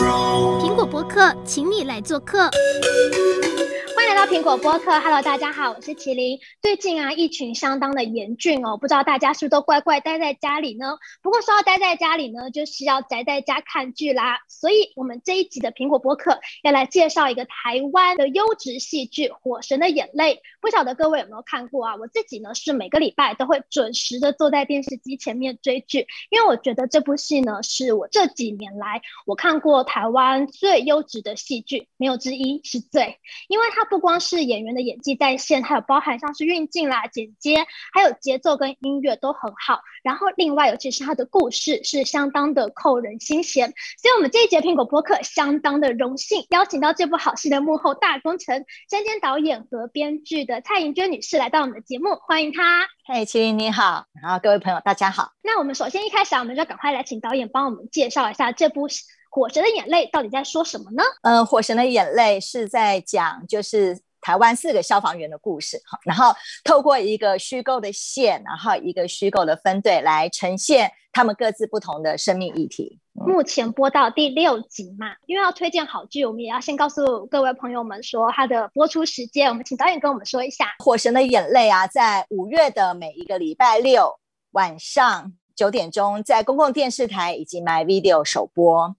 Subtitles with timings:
[0.00, 0.29] 苹果
[0.90, 2.50] 播客，请你来做客。
[3.94, 6.38] 欢迎来到苹果播客，Hello，大家好，我是麒麟。
[6.62, 10.96] 最近啊，疫情相当的严峻哦，不知道大家是不是都乖乖待在家里呢？
[11.22, 14.38] 不过说到待在家里呢，就是要宅在家看剧啦。
[14.48, 20.36] 所以，我们这一集的苹果播客要来介绍一个台湾的优质戏剧《火神的眼泪》。
[20.60, 21.96] 不晓得各位有没有看过啊？
[21.96, 33.18] 我自己呢是每个礼拜都会准时的坐在电视机前面追剧，因为我觉得这部戏呢是我这几年来我看过台湾最优质的戏剧，没有之一，是最，
[33.48, 33.90] 因为它。
[33.90, 39.80] 不光是演员的演技在线，还有包含像是运镜啦、剪接，还有节奏跟音乐都很好。
[40.04, 43.74] 然后另外，尤其是它的故事是相当的扣人心弦。
[44.00, 52.86] 所以，我们这一节苹果播客相当的荣幸，邀请到这部好戏的幕后大功臣、身兼导演和编剧的蔡盈娟女士来到我们的节目，欢迎她。
[53.04, 55.32] 嘿，麒麟你好，然后各位朋友大家好。
[55.42, 59.02] 那我们首先一开始，我们就赶快来请导演帮我们介绍一下这部戏。
[59.30, 61.02] 《火神的眼泪》到底在说什么呢？
[61.22, 72.98] 嗯，《火神的眼泪》是在讲就是台湾四个消防员的故事，然后透过一个虚构的线，然后一个虚构的分队来呈现他们各自不同的生命议题。
[73.12, 79.48] 目前播到第六集嘛，因为要推荐好剧，我们也要先告诉各位朋友们说它的播出时间。
[79.48, 84.18] 我们请导演跟我们说一下，《火神的眼泪》啊，在五月的每一个礼拜六
[84.52, 88.96] 晚上九点钟，在公共电视台以及 My Video 首播。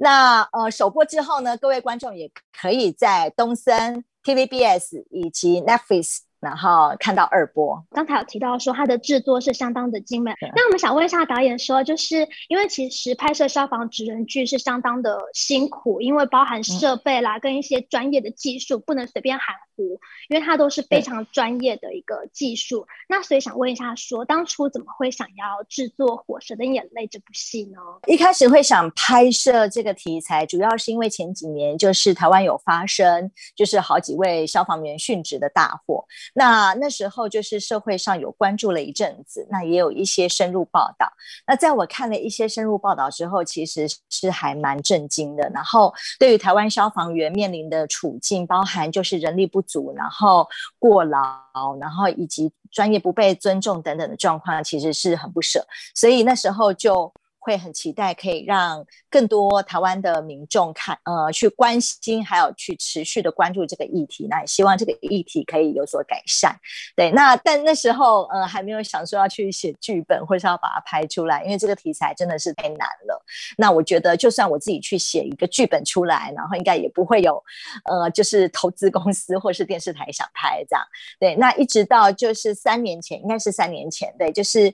[0.00, 6.20] 那呃，首播之后呢，各位观众也可以在东森、TVBS 以及 Netflix。
[6.40, 10.34] 然后看到二播，刚才有提到说它的制作是相当的精美。
[10.56, 22.86] 那我们想问一下导演说，就是因为其实拍摄消防职人剧是相当的辛苦，因为包含设备啦跟一些专业的技术，不能随便含糊，因为它都是非常专业的一个技术。
[23.08, 27.78] 那所以想问一下说，当初怎么会想要制作《火神的眼泪》这部戏呢？
[28.06, 36.04] 一开始会想拍摄这个题材，主要是因为前几年就是台湾有发生，就是好几位消防员殉职的大火。
[36.34, 41.10] 那那时候就是社会上有关注了一阵子，那也有一些深入报道。
[41.46, 45.50] 那在我看了一些深入报道之后，其实是还蛮震惊的。
[45.54, 49.62] 然后对于台湾消防员面临的处境，包含就是人力不
[49.94, 50.48] 然后
[50.78, 55.66] 过劳，然后以及专业不被尊重等等的状况，其实是很不舍。
[55.94, 57.12] 所以那时候就。
[57.40, 64.26] 会很期待可以让更多台湾的民众看，呃，去关心，还有去持续的关注这个议题。
[64.28, 66.54] 那也希望这个议题可以有所改善。
[66.94, 73.24] 对，那但那时候，呃，还没有想说要去写剧本，或是要把它拍出来，因为这个题材真的是太难了。
[73.56, 77.42] 那我觉得，就算我自己去写一个剧本出来，然后应该也不会有，
[77.86, 80.84] 呃，就是投资公司或是电视台想拍这样。
[81.18, 84.70] 对，那一直到就是三年前，应该是三年前，对，就是。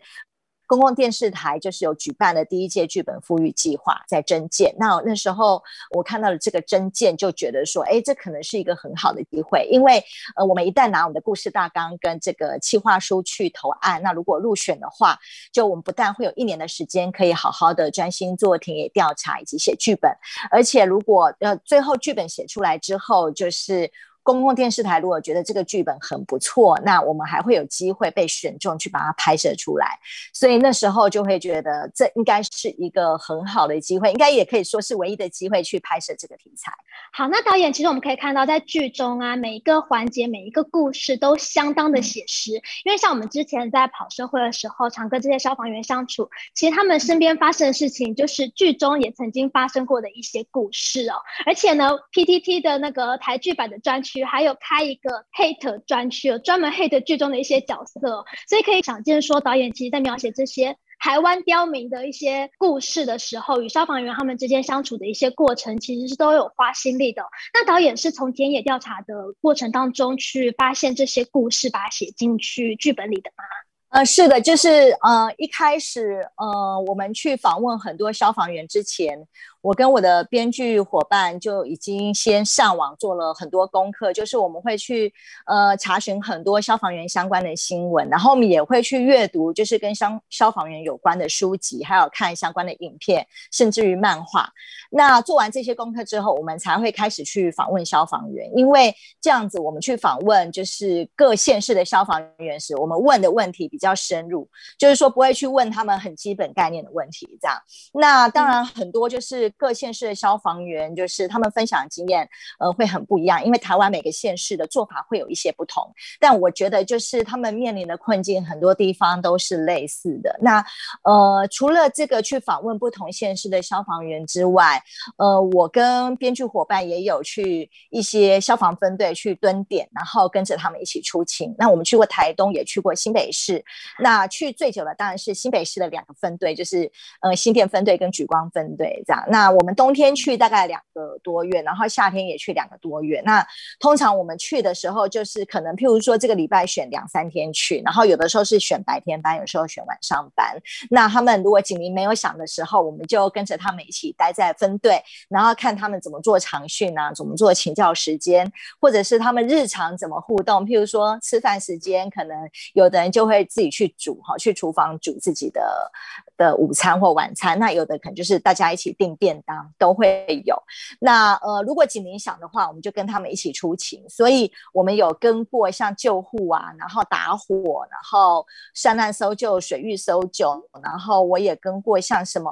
[0.67, 4.75] 公共电视台就是有举办了第一届剧本复育计划，在征件。
[4.79, 5.63] 那那时候
[5.93, 10.03] 我看到了这个征件，就觉得说，哎，这可能是一个很好的机会，因为
[10.35, 15.19] 呃，我们一旦拿我们的故事大纲跟这个企划书去投案，那如果入选的话，
[15.53, 20.11] 就我们不但会有一年的时间可以好好的专心做田野调查以及写剧本，
[20.51, 23.91] 而且如果呃最后剧本写出来之后，就是。
[24.27, 29.97] 公共电视台如果觉得这个剧本很不错，那我们还会有机会被选中去把它拍摄出来。
[30.33, 36.73] 所以那时候就会觉得这应该是一个很好的机会，应该也可以说是唯一的机会去拍摄这个题材。
[37.13, 42.55] 好，那导演其实我们可以看到，在剧中啊，每一个环节、每一个故事都相当的写实。
[42.85, 51.15] 因为像我们之前在跑社会的时候，常跟这些消防员相处，其实他们身边发生的事情，就是剧中也曾经发生过的一些故事哦。
[51.47, 54.16] 而且呢，PTT 的那个台剧版的专区。
[54.25, 67.23] 还有开一个 hate 专区，专门 hate 剧中的一些角色，所以可以想见说，导演其实在描写这些台湾刁民的一些故事的时候，与消防员他们之间相处的一些过程，其实是都有花心力的。
[67.53, 73.45] 那导演是从田野调查的过程当中去发现这些故事，把它写进去剧本里的吗？
[73.89, 74.69] 呃，是的，就是
[75.01, 79.27] 呃，一开始呃，我们去访问很多消防员之前。
[79.67, 85.13] 我跟我的编剧伙伴就已经先上网做了很多功课，就是我们会去
[85.45, 94.49] 呃查询很多消防员相关的新闻，然后我们也会去阅读就是跟消消防员有关的书籍，还有看相关的影片，甚至于漫画。
[94.89, 104.49] 那做完这些功课之后，我们才会开始去访问消防员，因为这样子我们去访问就是各县市的消防员时，我们问的问题比较深入，
[104.79, 107.61] 就是说不会去问他们很基本概念的问题，这样。
[107.95, 109.53] 那当然很多就是。
[109.57, 115.93] 各县市的消防员，就是他们分享的经验，呃，会很不一样，因为台湾每个县市的做法会有一些不同。
[116.21, 120.39] 但我觉得，就是他们面临的困境，很多地方都是类似的。
[120.41, 120.65] 那
[121.03, 124.83] 呃，除了这个去访问不同县市的消防员之外，
[125.17, 131.55] 呃，我跟编剧伙伴也有去一些消防分队去蹲点，然后跟着他们一起出勤。
[131.59, 133.65] 那我们去过台东，也去过新北市。
[133.99, 139.25] 那去最久的当然是新北市的两个分队，就是呃新店分队跟莒光分队这样。
[139.29, 143.23] 那我们冬天去大概两个多月，然后夏天也去两个多月。
[143.25, 143.47] 那
[143.79, 150.57] 通常我们去的时候，就是可能譬如说这个礼拜选两三天去，然后有的时候是选白天班，有时候选晚上班。
[150.91, 158.51] 那他们如果警铃没有响的时候，我们就跟着他们一起待在分队，然后看他们怎么做长训啊，怎么做请教时间，
[158.81, 160.65] 或者是他们日常怎么互动。
[160.65, 162.37] 譬如说吃饭时间，可能
[162.75, 165.91] 有的人就会自己去煮哈，去厨房煮自己的
[166.37, 167.59] 的午餐或晚餐。
[167.59, 170.57] 那有的可能就是大家一起订便当都会有。
[171.01, 174.05] 那呃，如果警铃响的话，我们就跟他们一起出勤。
[174.09, 182.51] 所以我们有跟过像救护啊，然后打火，然后山难搜救、水域搜救，然后我也跟过像什么，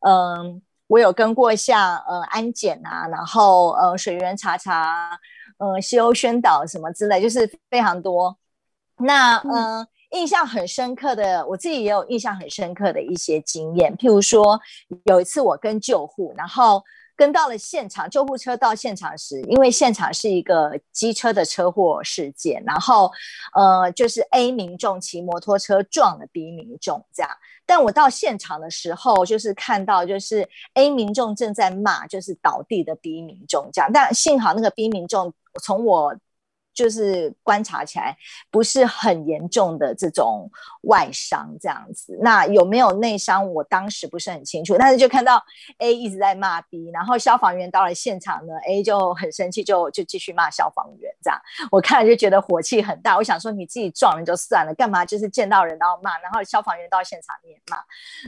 [0.00, 5.18] 嗯、呃，我有跟过像呃安检啊，然后呃水源查查，
[5.58, 8.36] 呃西欧宣导什么之类，就是非常多。
[8.96, 9.86] 那呃。
[10.10, 13.96] 印象很深刻的，我自己也有印象很深刻的一些经验。
[13.96, 14.60] 譬如说，
[15.04, 16.82] 有一次我跟救护，然后
[17.14, 23.10] 跟到了现场，救护车到现场时，因为现场是一个机车的车祸事件，然后
[23.54, 27.30] 呃，就是 A 民众骑摩托车撞了 B 民众这样。
[27.64, 33.88] 但我到现场的时候，就是看到就是 A 民众正在骂，就是倒地的 B 民众这样。
[33.92, 36.16] 但幸好那个 B 民众从我。
[36.72, 38.16] 就是观察起来
[38.50, 40.50] 不是很严重的这种
[40.82, 43.52] 外伤这样子，那有没有内伤？
[43.52, 45.42] 我当时不是很清楚，但是就看到
[45.78, 51.38] A 一直在骂 B，然后消防员到了现场呢，A 就很生气，就就继续骂消防员这样。
[51.70, 56.18] 我看了就觉得火气很大，我想说你自己撞人就算了，干嘛就是见到人都要骂？
[56.20, 57.76] 然后消防员到现场你也骂，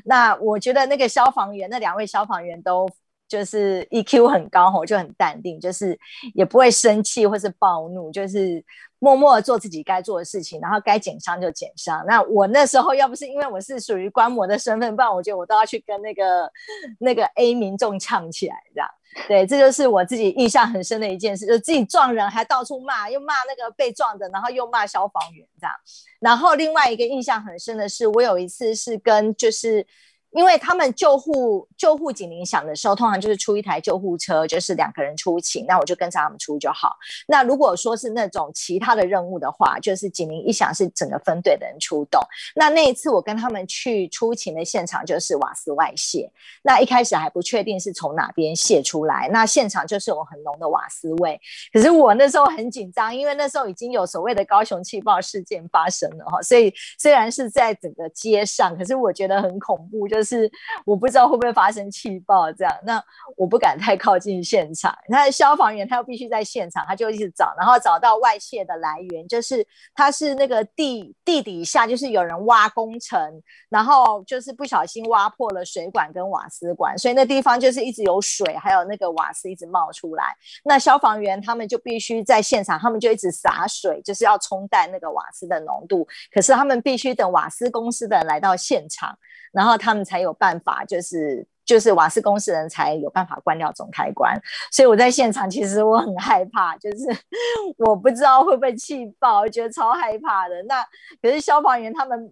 [0.05, 2.89] 那我觉得那个消防员，那两位消防员都。
[3.33, 5.99] 就是 EQ 很高吼，就很淡定，就是
[6.35, 8.63] 也不会生气或是暴怒，就是
[8.99, 12.05] 默默做自己该做的事情，然后该减伤就减伤。
[12.07, 16.53] 那我那时候要不是因为我是属于观摩的身份，不然我觉得我都要去跟那个
[16.99, 18.89] 那个 A 民众呛起来，这样。
[19.27, 25.75] 对，这就是我自己印象很深的一件事，就自己撞人还到处骂，又骂那个被撞的，然后又骂消防员这样。
[26.21, 29.87] 然后另外一个印象很深的是，我有一次是跟就是。
[30.33, 36.97] 因为他们救护救护警铃响的时候，通常就是出一台救护车，就是两个人出勤，那我就跟着他们出就好。
[37.27, 42.19] 那如果说是那种其他的任务的话，就是警铃一响是整个分队的人出动。
[42.55, 46.31] 那那一次我跟他们去出勤的现场就是瓦斯外泄，
[46.63, 51.39] 那一开始还不确定是从哪边泄出来，那现场就是有很浓的瓦斯味。
[51.75, 60.22] 可是我那时候很紧张，因为那时候已经有所谓的高雄气爆事件发生了哈，所以虽然是在整个街上，可是我觉得很恐怖，就。
[60.23, 60.49] 就是
[60.85, 63.03] 我不知道会不会发生气爆这样，那
[63.37, 64.97] 我不敢太靠近现场。
[65.09, 69.67] 那消防员他又必须在现场，他就一直找，然后找到外泄的来源，就是
[69.97, 80.33] 他是那个地地底下，就是有人挖工程，然后就是不小心挖破了水管跟瓦斯管，所以那地方就是一直有水，还有那个瓦斯一直冒出来。
[80.63, 86.07] 那消防员他们就必须在现场，他们就一直洒水，就是要冲淡那个瓦斯的浓度。
[86.33, 89.19] 可是他们必须等瓦斯公司的人来到现场。
[89.53, 94.39] 然后他们才才有办法，就是就是瓦斯公司人才有办法关掉总开关。
[94.71, 97.05] 所以我在现场，其实我很害怕，就是
[97.87, 100.63] 我不知道会不会气爆，觉得超害怕的。
[100.65, 100.85] 那
[101.23, 102.31] 可是消防员他们。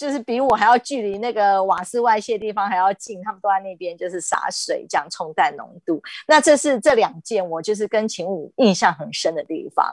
[0.00, 6.00] 就是比我还要距离那个瓦斯外泄地方还要近，他们都在那边就是洒水这样冲淡浓度。
[6.26, 9.86] 那这是这两件我就是跟勤务印象很深的地方。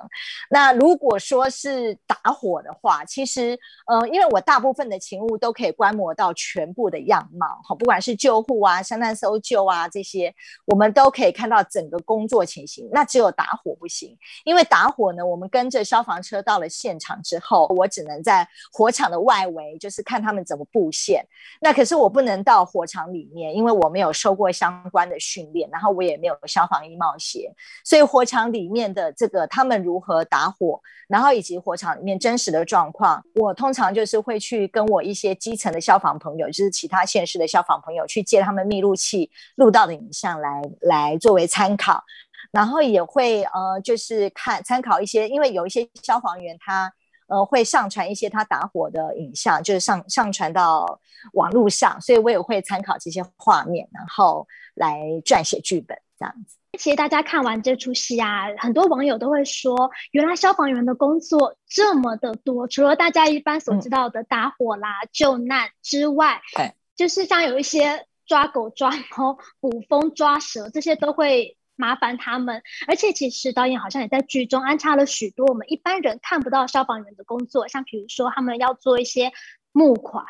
[0.50, 10.34] 那如果说是打火的话，其实呃，因为我大部分的勤务都可以观摩到全部的样貌，好，不管是救护啊、山难搜救啊这些，
[10.64, 12.88] 我们都可以看到整个工作情形。
[12.94, 19.97] 那只有打火不行，因为打火呢，我们跟着消防车到了现场之后，我只能在火场的外围就是。
[19.98, 21.26] 是看他们怎么布线，
[21.60, 27.52] 那可是我不能到火场里面，因为我没有受过相关的训练，然后我也没有消防衣帽鞋，
[27.84, 42.04] 所以火场里面的这个他们如何打火，然后以及火场里面真实的状况，我通常就是会去跟我一些基层的消防朋友，就是其他县市的消防朋友去借他们密录器录到的影像来来作为参考，
[42.52, 46.94] 然后也会呃就是看参考一些，因为有一些消防员他。
[47.28, 51.00] 呃，会上传一些他打火的影像，就是上上传到
[51.34, 56.58] 网络上，所以我也会参考这些画面，然后来撰写剧本这样子。
[56.78, 72.62] 其实大家看完这出戏啊，很多网友都会说，原来消防员的工作这么的多，除了大家一般所知道的打火啦、嗯、救难之外，对，就是像有一些抓狗、抓猫、捕风、抓蛇这些都会麻烦他们。
[72.88, 79.32] 而且其实导演好像也在剧中安插了许多我们一般人看不到消防员的工作，像比如说他们要做一些
[79.72, 80.26] 募款，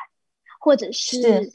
[0.60, 1.52] 或者是，是。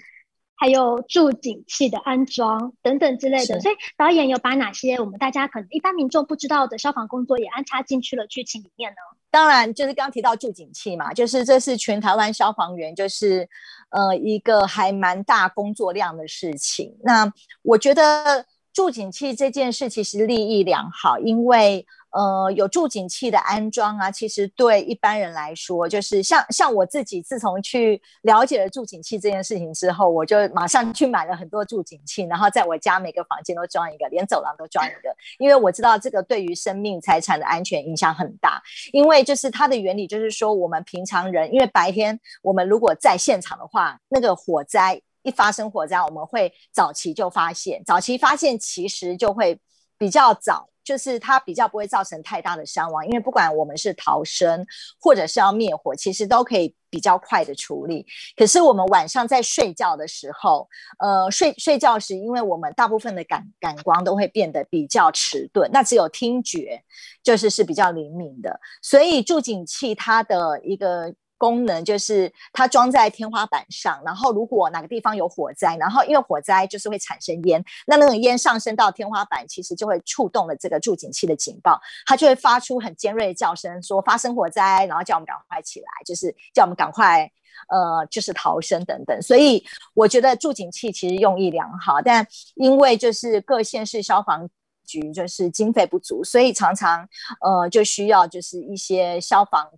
[0.56, 8.98] 还有助警器的安装等等之类的，所以导演有把哪些我们大家可能一般民众不知道的消防工作也安插进去了剧情里面呢？
[9.30, 13.50] 当然，就是刚提到助警器嘛，就是这是全台湾消防员就是
[13.90, 16.96] 呃一个还蛮大工作量的事情。
[17.04, 17.30] 那
[17.64, 21.86] 我觉得助警器这件事其实利益良好，因为。
[22.16, 38.62] 呃，有助警器的安装啊，其实对一般人来说，就是像像我自己，自从去了解了助警器这件事情之后，我就马上去买了很多助警器，然后在我家每个房间都装一个，连走廊都装一个，因为我知道这个对于生命财产的安全影响很大。
[38.92, 49.60] 因为就是它的原理就是说，我们平常人，因为白天我们如果在现场的话，那个火灾一发生火灾，我们会早期就发现，早期发现其实就会
[49.98, 50.70] 比较早。
[50.84, 54.68] 就是它比较不会造成太大的伤亡，因为不管我们是逃生
[55.00, 58.06] 或者是要灭火，其实都可以比较快的处理。
[58.36, 60.68] 可是我们晚上在睡觉的时候，
[61.00, 66.84] 呃，睡睡觉时，因为我们大部分的感感光都会变得比较迟钝，那只有听觉
[67.24, 71.16] 就是是比较灵敏的，所以助警器它的一个。
[71.38, 87.30] 功能就是它装在天花板上，然后如果哪个地方有火灾，然后因为火灾就是会产生烟，那那种烟上升到天花板，其实就会触动了这个助警器的警报，它就会发出很尖锐的叫声，说发生火灾，然后叫我们赶快起来，就是叫我们赶快
[87.68, 89.22] 呃，就是逃生等等。
[89.22, 92.26] 所以我觉得助警器其实用意良好，但
[92.56, 94.50] 因为就是各县市消防
[94.86, 97.08] 局就是经费不足，所以常常
[97.42, 99.70] 呃就需要就是一些消防。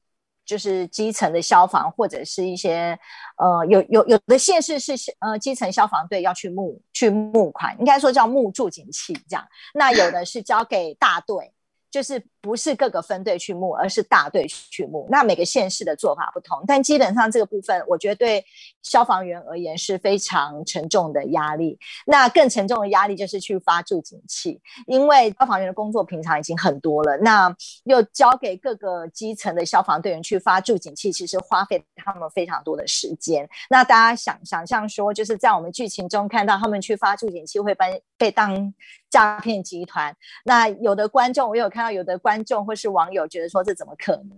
[0.45, 2.97] 就是基层的消防，或者是一些
[3.37, 9.45] 呃，有有有的县市是呃基层消防队要去募去募款，应该说叫募助警器这样。
[9.73, 11.51] 那有的是交给大队，
[11.95, 15.07] 就是不是各个分队去募，而是大队去募。
[15.09, 18.43] 那每个县市的做法不同，但基本上这个部分，我觉得对
[18.83, 21.79] 消防员而言是非常沉重的压力。
[22.05, 33.47] 那更沉重的压力就是去发助警器，因为消防员的工作平常已经很多了，那又交给各个基层的消防队员去发助警器，其实花费他们非常多的时间。
[33.69, 38.73] 那大家想想象说，就是在我们剧情中看到他们去发助警器会被被当
[39.15, 40.13] 诈骗集团。
[40.43, 44.31] 那有的观众，我有看到有的观众或是网友觉得说，这怎么可能？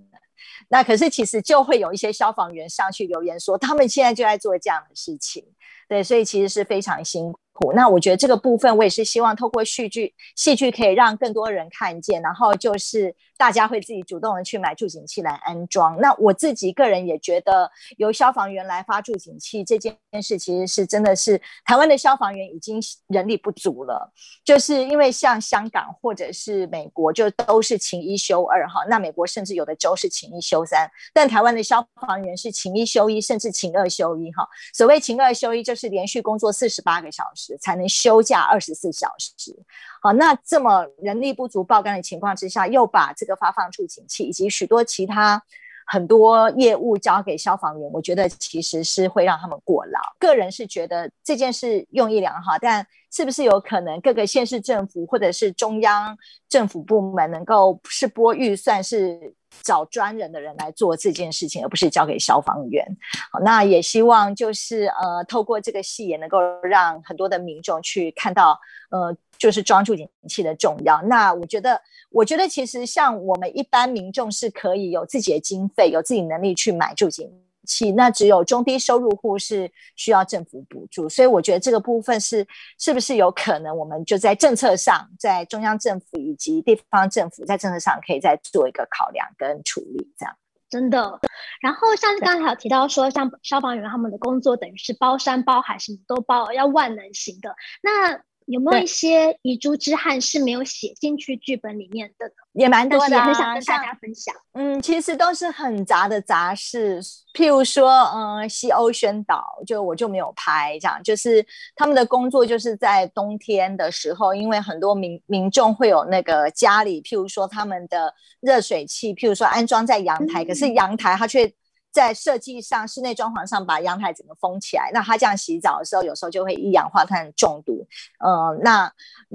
[0.70, 5.44] 那可是其实就会有一些消防员上去留言说，他们现在就在做这样的事情，
[5.90, 7.74] 对，所以其实是非常辛苦苦。
[7.74, 15.98] 那我觉得这个部分，我也是希望透过戏剧，戏剧可以让更多人看见，然后就是大家会自己主动的去买助警器来安装。
[16.00, 24.12] 那我自己个人也觉得，由消防员来发助警器这件事，其实是真的是台湾的消防员已经人力不足了，
[24.46, 28.86] 就是因为像香港或者是美国，就都是勤一休二哈。
[28.90, 34.48] 那美国甚至有的州是勤一休三，但台湾的消防员是勤一休一，甚至勤二休一哈。
[34.74, 37.47] 所谓勤二休一，就是连续工作四十八个小时。
[37.58, 39.56] 才能休假二十四小时，
[40.02, 45.42] 好，那这么人力不足爆肝的情况之下，又把这个发放助警器以及许多其他
[45.86, 50.00] 很多业务交给消防员，我觉得其实是会让他们过劳。
[50.20, 56.18] 个人是觉得这件事用意良好，但是不是有可能各个县市政府或者是中央
[56.50, 59.36] 政府部门能够是拨预算是？
[59.62, 62.86] 找专人的人来做这件事情，而不是交给消防员。
[63.32, 68.60] 好，那也希望就是呃，透过这个戏也能够让很多的民众去看到，
[68.90, 71.02] 呃，就是装助警器的重要。
[71.04, 77.30] 那我觉得，我觉得其实像我们一般民众是可以有自己的经费，有自己能力去买助警
[77.68, 77.92] 器。
[77.92, 81.08] 那只有中低收入户是需要政府补助。
[81.08, 82.48] 所以我觉得这个部分是
[82.80, 90.36] 是不是有可能，我们就在政策上，在中央政府以及地方政府在政策上可以再做一个考量跟处理，这样。
[90.70, 91.18] 真的。
[91.62, 97.56] 然后像刚才有提到说，像消防员他们的工作等于是包山包海，什么都包，要万能型的。
[97.82, 102.32] 那有没有一些遗珠之憾是没有写进去剧本里面的？
[102.54, 104.34] 也蛮多的，也很想跟大家分享。
[104.54, 107.02] 嗯，其实都是很杂的杂事，
[107.34, 121.54] 譬如说，嗯，西欧宣导，就我就没有拍，这样就是他们的工作就是在冬天的时候，因为很多民民众会有那个家里，譬如说他们的热水器，譬如说安装在阳台，嗯、可是阳台它却。
[121.98, 127.84] 在设计上室内装潢上把阳台整个封起来，那他这样洗澡的时候，有时候就会一氧化碳中毒。
[128.20, 128.94] 呃，那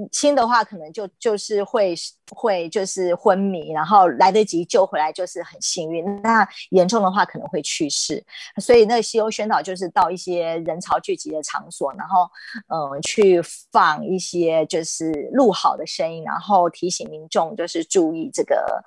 [0.09, 1.93] 轻的话可能就就是会
[2.31, 6.05] 会就是昏迷，然后来得及救回来就是很幸运。
[6.21, 8.23] 那严重的话可能会去世。
[8.61, 12.29] 所以那个吸欧宣导就是到一些人潮聚集的场所，然后
[12.69, 13.41] 嗯、呃、去
[13.73, 18.81] 放一些就是录好的声音，然后提醒民众就是注意这个。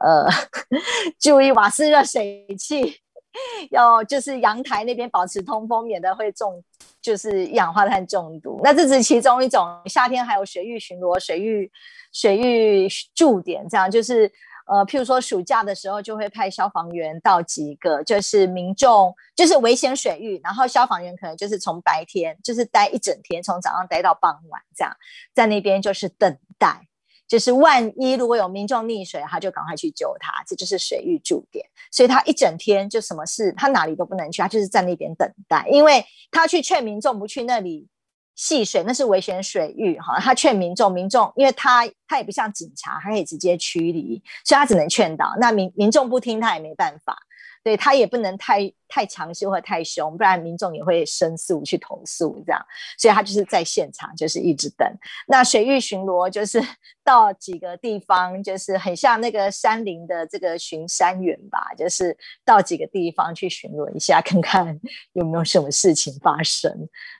[0.00, 0.28] 呃，
[1.18, 3.00] 注意瓦斯热水器，
[3.70, 6.62] 要就是阳台那边保持通风，免得会中
[7.00, 8.60] 就是一氧化碳中毒。
[8.62, 9.66] 那这是其中一种。
[9.86, 11.70] 夏天还有水域巡逻、水域
[12.12, 14.30] 水域驻点，这样就是
[14.66, 24.94] 呃，譬如说暑假的时候就会派消防员到几个，就是民众就是危险水域，然后消防员可能就是从白天就是待一整天，从早上待到傍晚，这样
[25.34, 26.86] 在那边就是等待。
[27.28, 31.64] 就是万一如果有民众溺水，他就赶快去救他，这就是水域驻点。
[31.92, 37.86] 所以他一整天就什么事，他哪里都不能去，他就是在那边等待，因为他去劝民众不去那里
[38.34, 40.18] 戏水，那是危险水域哈。
[40.18, 45.34] 他劝民众，民众因为他他也不像警察，他可以直接驱离，所以他只能劝导。
[45.38, 47.16] 那民民众不听，他也没办法。
[47.64, 52.60] 对，他也不能太太强势或太凶，不然民众也会申诉去投诉这样，
[52.98, 54.88] 所以他就是在现场，就是一直等。
[55.26, 56.62] 那水域巡逻就是
[57.04, 64.80] 到几个地方，就是很像那个山林的这个巡山员吧，就是到几个地方去巡逻一下，看看
[65.14, 66.70] 有没有什么事情发生。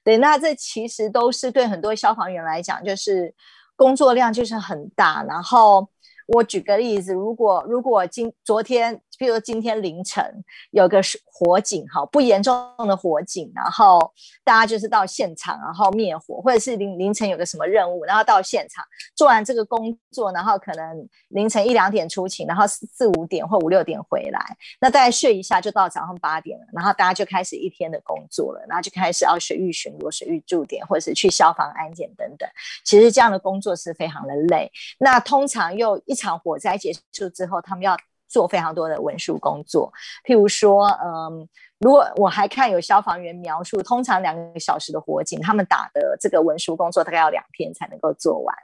[0.02, 3.34] 对，那这其实都是对很多消防员来讲，就是
[3.76, 5.88] 工作量就是很大，然后。
[6.30, 10.24] 我举个例子，如果如果今昨天，比如说今天凌晨
[10.70, 18.84] 有个火警，哈，不严重的火警，然后大家就是到现场，然后灭火，或者是凌凌晨有个什么任务，然后到现场
[19.14, 24.40] 做完这个工作，然后可能凌晨一两点出勤，然后四五点或五六点回来，
[24.80, 32.48] 那大家睡一下就到早上八点了，然后大家就开始一天的工作了，然后就开始要水域巡逻、水域驻点，或者是去消防安检等等。
[32.84, 35.98] 其实这样的工作是非常的累，那通常又。
[36.06, 37.94] 一场火灾结束之后，他们要
[38.28, 39.92] 做非常多的文书工作。
[40.24, 48.54] 譬如说，嗯，如果我还看有消防员描述，通常两个小时的火警，他们打的这个文书工作大概要两天才能够做完。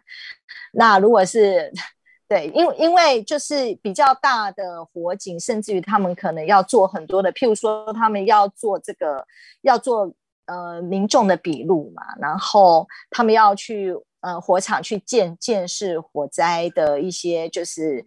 [0.73, 1.73] 那如果是
[2.29, 9.27] 对，因因为就是比较大的火警，甚至于他们可能要做很多的，譬如说他们要做这个，
[9.63, 10.13] 要做
[10.47, 13.95] 呃民众的笔录嘛，然后他们要去。
[14.25, 18.03] 呃，火场去见见识火灾的一些，就是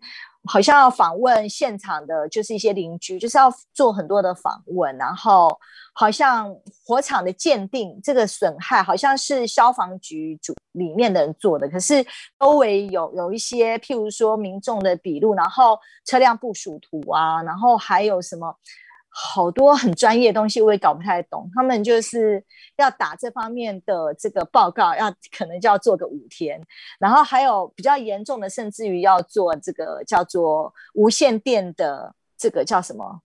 [0.47, 5.49] 好像要访问现场的，就是一些邻居，就是要做很多的访问，然后
[5.93, 6.55] 好像
[6.85, 12.05] 火场的鉴定这个损害，好像是消防局主里面的人做的，可是
[12.39, 18.55] 周围有有一些，譬如说民众的笔录，然后车辆部署图啊，然后还有什么。
[19.09, 22.43] 好多很专业的东西我也搞不太懂，他们就是
[22.75, 26.61] 要打这方面的这个报告，要可能就要做个五天，
[26.99, 33.21] 然后还有比较严重的，甚至于要做这个叫做无线电的这个叫什么？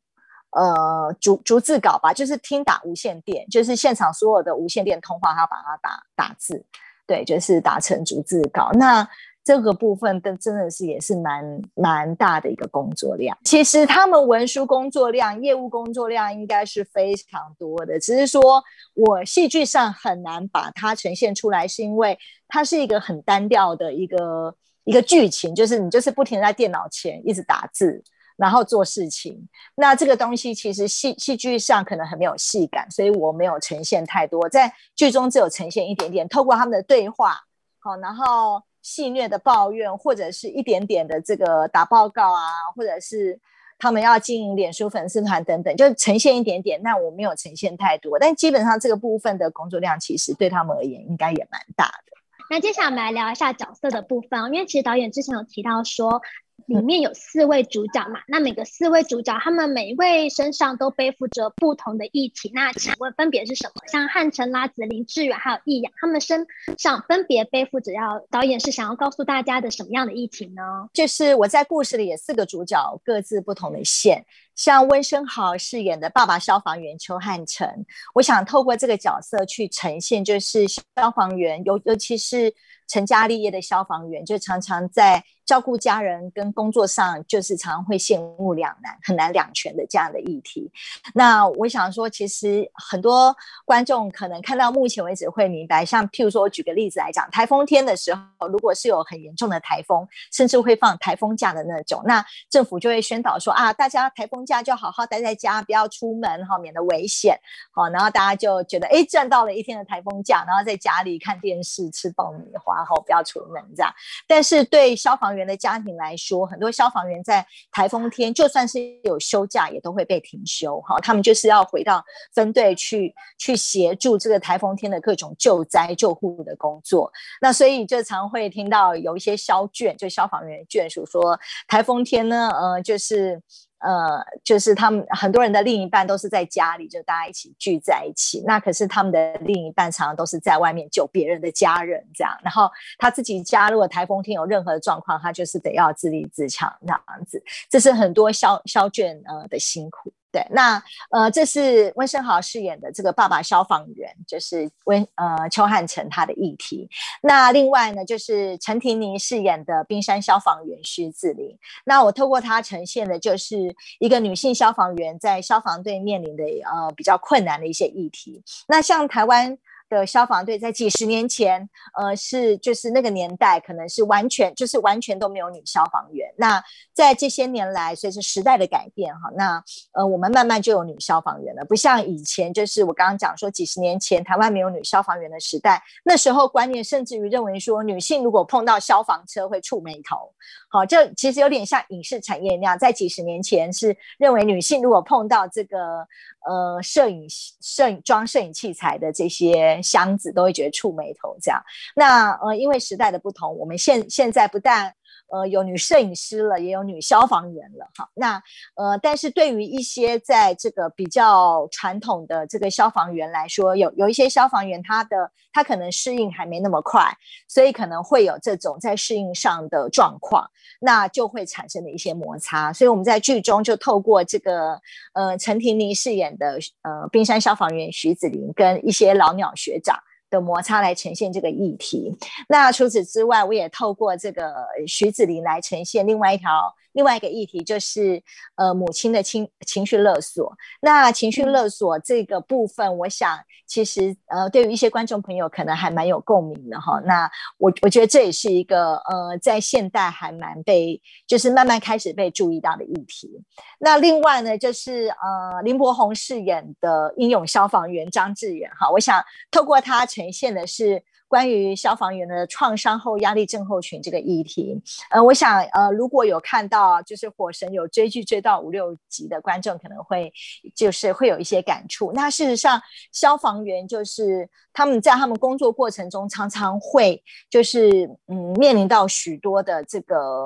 [0.53, 6.63] 呃，逐逐字稿吧，就是听打无线电，就是现场所有的无线电通话，他把它打打字，
[7.07, 8.71] 对，就是打成逐字稿。
[8.75, 9.09] 那
[9.45, 13.37] 这个部分的真的是也是蛮蛮大的一个工作量。
[13.45, 18.63] 其实他们文书工作量、业务工作量应该是非常多的，只是说
[18.95, 28.01] 我戏剧上很难把它呈现出来，是因为它是一个很单调的一个一个剧情，就是你就是不停在电脑前一直打字，
[28.37, 29.49] 然后做事情。
[29.75, 37.41] 那这个东西其实戏戏剧上可能很没有戏感，所以我没有呈现太多，在剧中只有呈现一点点，透过他们的对话，
[37.81, 38.63] 好，然后。
[38.83, 42.43] 戏虐的抱怨，或者是一点点的这个打报告啊，
[42.77, 43.41] 或者是
[43.79, 46.83] 他们要经营脸书粉丝团等等，就呈现一点点。
[46.83, 52.13] 那我没有呈现太多，但基本上这个部分的工作量，其实对他们而言应该也蛮大的。
[52.51, 56.21] 那接下来我们来聊一下角色的部分，因为其实导演之前有提到说。
[56.67, 62.51] 里面有四位主角嘛，那每个四位主角，他们每一位身上都背负着不同的议题。
[62.55, 63.83] 那请问分别是什么？
[63.87, 66.47] 像汉城、拉子、林志远还有易阳，他们身
[66.79, 70.63] 上分别背负着要导演是想要告诉大家的什么样的议题呢？
[70.93, 74.25] 就是我在故事里也四个主角，各自不同的线。
[74.55, 77.67] 像温昇豪饰演的爸爸消防员邱汉城，
[78.15, 80.83] 我想透过这个角色去呈现，就是消
[81.15, 82.55] 防员尤尤其是。
[82.93, 90.71] 成家立业的消防员，就常常在照顾家人跟工作上，就是常常会陷入两难，很难两全的这样的议题。
[91.15, 107.39] 那我想说，其实很多观众可能看到目前为止会明白，像譬如说，我举个例子来讲，台风天的时候，如果是有很严重的台风，甚至会放台风假的那种，那政府就会宣导说啊，大家台风假就好好待在家，不要出门哈，免得危险。
[107.73, 113.95] 好，然后大家就觉得哎，赚到了一天的台风假，然后在家里看电视、吃爆米花，然后，不要出门这样。
[114.27, 120.99] 但是对消防员的家庭来说，很多消防员在台风天就算是有休假，也都会被停休哈。
[120.99, 127.13] 他们就是要回到分队去去协助这个台风天的各种救灾救护的工作。
[127.41, 133.41] 那所以就常会听到有一些消眷，就消防员眷属说，台风天呢，呃，就是。
[133.83, 138.43] 呃，就是他们很多人的另一半都是在家里，就大家一起聚在一起。
[138.47, 142.33] 那可是他们的另一半常常都是在外面救别人的家人，这样。
[142.43, 147.43] 然后他自己家如果台风天有任何的状况，他就是得要自立自强这样子。
[147.69, 150.13] 这是很多消消卷呃的辛苦。
[150.33, 156.89] 对，那呃，这是温升豪饰演的这个爸爸消防员，就是温呃邱汉成他的议题。
[157.23, 161.57] 那另外呢，就是陈婷妮饰演的冰山消防员徐志林。
[161.85, 168.43] 那我透过他呈现的，就是一个女性消防员在消防队面临的呃比较困难的一些议题。
[168.67, 169.59] 那像台湾。
[169.93, 176.33] 的消防队在几十年前，呃，是就是那个年代，可能是完全就是完全都没有女消防员。
[176.39, 176.63] 那
[176.95, 181.65] 在这些年来，随着时代的改变，哈，那呃，我们慢慢就有女消防员了。
[181.67, 190.33] 不像以前，就是我刚刚讲说，几十年前台湾没有女消防员的时代，那时候观念甚至于认为说，女性如果碰到消防车会触霉头。
[190.69, 196.07] 好，这其实有点像影视产业那样，在几十年前是认为女性如果碰到这个
[196.47, 197.27] 呃摄影
[197.61, 201.63] 摄影装摄影器材的这些箱子，都会觉得触眉头这样。
[201.95, 204.95] 那呃，因为时代的不同，我们现现在不但
[205.33, 208.07] 呃，有女摄影师了，也有女消防员了，哈。
[208.13, 208.43] 那
[208.75, 217.17] 呃，但是对于一些在这个比较传统的这个消防员来说，有有一些消防员他的他可能适应还没那么快，
[217.49, 222.71] 所以可能会有这种在适应上的状况，那就会产生的一些摩擦。
[222.71, 224.79] 所以我们在剧中就透过这个
[225.15, 229.99] 呃陈婷妮饰演的呃冰山消防员徐子伶跟一些老鸟学长。
[230.33, 232.13] 的摩擦来呈现这个议题。
[232.49, 234.53] 那除此之外，我也透过这个
[234.89, 236.75] 徐子林来呈现另外一条。
[236.93, 238.23] 另外一个议题就是，
[238.57, 240.53] 呃，母亲的情情绪勒索。
[240.81, 247.01] 那情绪勒索这个部分，我想其实呃，对于一些观众朋友可能还蛮有共鸣的哈。
[247.05, 253.43] 那我我觉得这也是一个呃，在现代还蛮被就是慢慢开始被注意到的议题。
[253.79, 261.03] 那另外呢，就是呃，林柏宏饰演的英勇消防员张志远哈，我想透过他呈现的是。
[261.33, 270.31] 关于消防员的创伤后压力症候群这个议题，呃，我想，呃，如果有看到就是火神有追剧追到五六集的观众，可能会
[270.75, 272.13] 就是会有一些感触。
[272.13, 272.79] 那事实上，
[273.13, 280.45] 消防员就是他们在他们工作过程中，常常会就是嗯面临到许多的这个，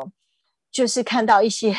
[0.70, 1.74] 就是看到一些。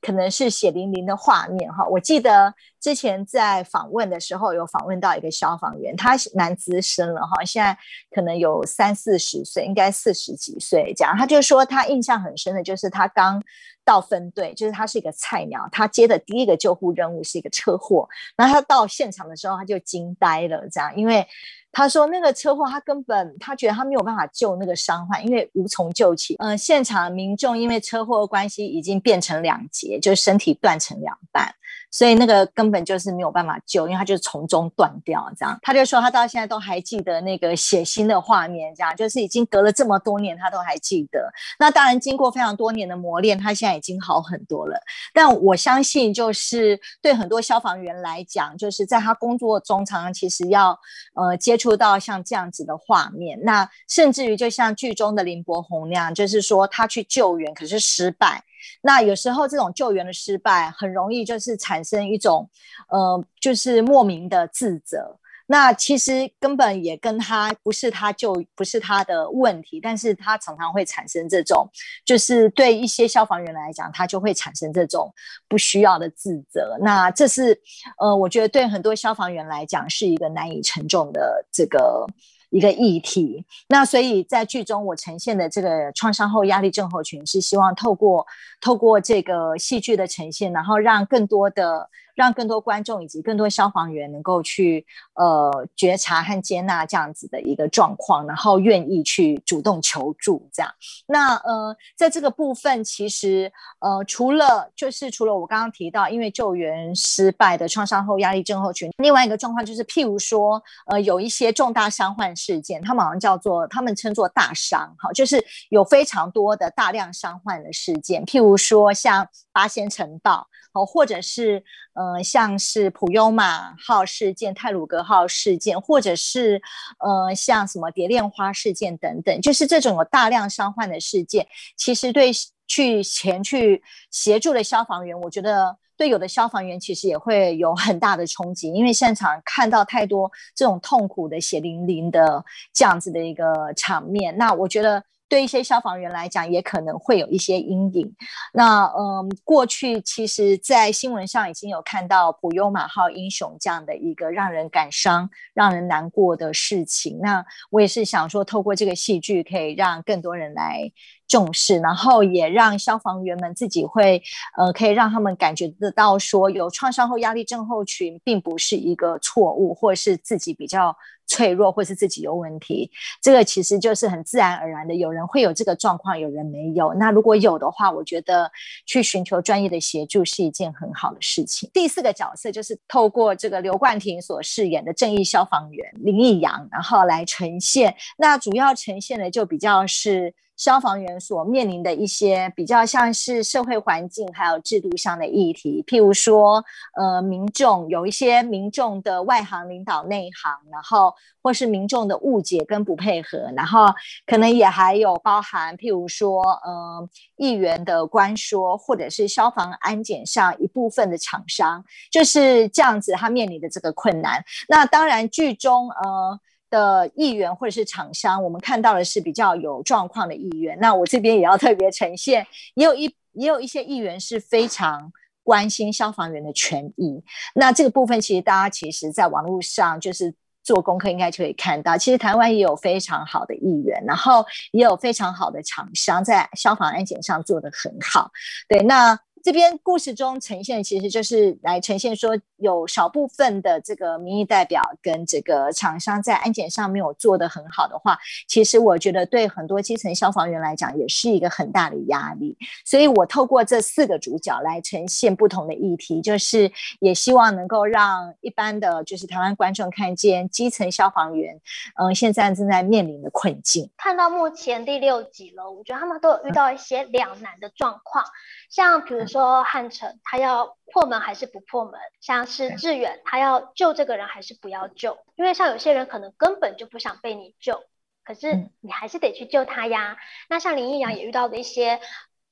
[0.00, 7.76] 可能是血淋淋的画面哈，我记得之前在访问的时候有访问到一个消防员，他蛮资深了哈，现在
[8.10, 11.14] 可能有三四十岁，应该四十几岁这样。
[11.16, 13.42] 他就说他印象很深的就是他刚
[13.84, 21.26] 到分队，就是他是一个菜鸟，他接的第一个救护任务是一个车祸，然后他到现场的时候他就惊呆了这样，因为。
[21.72, 26.36] 他说：“那个车祸，他根本他觉得他没有办法救那个伤患，因为无从救起。
[26.38, 31.54] 嗯、现场民众因为车祸的关系已经变成两截，就是身体断成两半。”
[31.92, 35.58] 所以那个根本就是没有办法救，因为他就是从中断掉这样。
[35.60, 41.28] 他就说他到现在都还记得那个血腥的画面，这样就是已经隔了这么多年，他都还记得。
[41.58, 44.80] 那当然经过非常多年的磨练，他现在已经好很多了。
[45.12, 50.78] 但我相信，就是对很多消防员来讲，就是在他工作中常常其实要
[51.14, 53.38] 呃接触到像这样子的画面。
[53.42, 58.42] 那甚至于就像剧中的林伯宏那样，就是说他去救援可是失败。
[58.82, 62.48] 那有时候这种救援的失败，很容易就是产生一种，
[62.88, 65.18] 呃，就是莫名的自责。
[65.50, 71.68] 那其实根本也跟他不是他就，不是他的问题，但是他常常会产生这种，
[72.04, 75.12] 就是对一些消防员来讲，他就会产生这种
[75.48, 76.78] 不需要的自责。
[76.80, 77.60] 那这是，
[77.98, 82.06] 呃，我觉得对很多消防员来讲是一个难以承重的这个。
[82.52, 88.26] 一个议题，那所以在剧中我呈现的这个创伤后压力症候群，是希望透过
[88.60, 91.88] 透过这个戏剧的呈现，然后让更多的
[92.20, 100.70] 让更多观众以及更多消防员能够去呃觉察和接纳这样子的一个状况，然后愿意去主动求助这样。
[101.06, 120.46] 那呃，在这个部分，其实呃，除了就是除了我刚刚提到因为救援失败的创伤后压力症候群，另外一个状况就是譬如说呃，有一些重大伤患事件，他们好像叫做他们称作大伤，好，就是有非常多的大量伤患的事件，譬如说像八仙尘爆。
[120.72, 126.60] 哦，或者是呃，像是普悠玛号事件、泰鲁格号事件，或者是
[126.98, 131.46] 呃，像什么蝶恋花事件等等，就是这种有大量伤患的事件，
[131.76, 132.30] 其实对
[132.66, 145.02] 去前去协助的消防员，我觉得对有的消防员其实也会有很大的冲击，因为现场看到太多这种痛苦的血淋淋的这样子的一个场面，那我觉得。
[145.30, 148.14] 对一些消防员来讲，也可能会有一些阴影。
[148.52, 157.20] 那嗯，过去其实，在新闻上已经有看到普悠马号英雄这样的一个让人感伤、让人难过的事情。
[157.22, 160.90] 那我也是想说，透过这个戏剧，可以让更多人来
[161.30, 164.20] 重视，然后也让消防员们自己会，
[164.58, 170.96] 呃，可以让他们感觉得到，说有创伤后压力症候群并不是一个错误，或是自己比较
[171.28, 172.90] 脆弱，或是自己有问题。
[173.22, 176.92] 这个其实就是很自然而然的，有人会有这个状况，有人没有。
[176.94, 178.50] 那如果有的话，我觉得
[178.84, 181.70] 去寻求专业的协助是一件很好的事情。
[181.72, 187.94] 第四个角色就是透过这个刘冠廷所饰演的正义消防员林义阳，然后来呈现。
[188.18, 190.34] 那主要呈现的就比较是。
[190.60, 196.62] 消防员所面临的一些比较像是社会环境还有制度上的议题，譬如说，
[196.98, 203.86] 呃，民众有一些民众的外行领导内行，然后或是民众的误解跟不配合，然后
[204.26, 214.44] 可能也还有包含譬如说，呃，议员的官说，或者是消防安检上一部分的厂商，就是这样子，他面临的这个困难。
[214.68, 216.38] 那当然，剧中呃。
[216.70, 220.78] 的议员或者是厂商，我们看到的是比较有状况的议员。
[220.80, 227.22] 那我这边也要特别呈现，也有一也有一些议员是非常关心消防员的权益。
[227.54, 238.30] 那这个部分，其实大家其实在网络上就是做功课，应该就可以看到，其实台湾也有非常好的议员，然后也有非常好的厂商在消防安检上做得很好。
[238.68, 239.18] 对，那。
[239.42, 252.56] 这边故事中呈现，其实就是来呈现说，有少部分的这个民意代表跟这个厂商在安检上没有做得很好的话，其实我觉得对很多基层消防员来讲，也是一个很大的压力。
[252.84, 261.58] 所以我透过这四个主角来呈现不同的议题，就是也希望能够让一般的就是台湾观众看见基层消防员，
[261.98, 263.90] 嗯，现在正在面临的困境。
[263.96, 268.22] 看到目前第六集了，我觉得他们都有遇到一些两难的状况，
[268.68, 269.30] 像比如。
[269.30, 271.98] 说汉城他要破门还是不破门？
[272.20, 275.18] 像是志远他要救这个人还是不要救？
[275.36, 277.82] 因为像有些人可能根本就不想被你救，
[278.24, 280.16] 可是你还是得去救他呀。
[280.48, 282.00] 那像林义阳也遇到的一些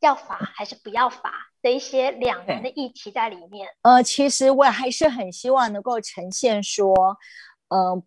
[0.01, 3.69] 要罚还是不要罚的一些两难的议题在里面。
[3.83, 6.95] 呃，其实我还是很希望能够呈现说，
[7.69, 8.03] 嗯、呃，